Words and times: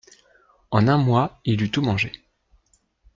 En 0.71 0.87
un 0.89 0.97
mois, 0.97 1.39
il 1.45 1.61
eut 1.61 1.69
tout 1.69 1.83
mangé. 1.83 2.11